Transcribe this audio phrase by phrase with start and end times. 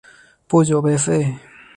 [0.47, 1.31] 不久被废。